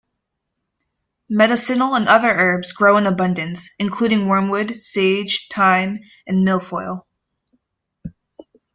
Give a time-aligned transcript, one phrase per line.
[1.29, 7.05] Medicinal and other herbs grow in abundance, including wormwood, sage, thyme, and milfoil.